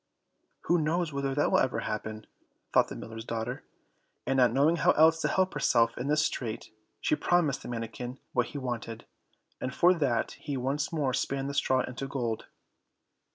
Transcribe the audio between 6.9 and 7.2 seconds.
she